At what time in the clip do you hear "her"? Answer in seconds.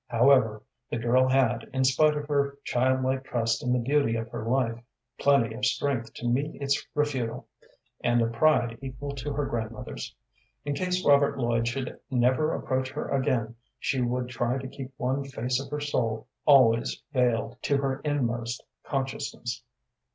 2.27-2.57, 4.29-4.43, 9.33-9.45, 12.93-13.09, 15.69-15.79, 17.77-17.99